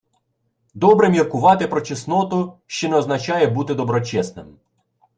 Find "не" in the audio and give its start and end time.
2.89-2.95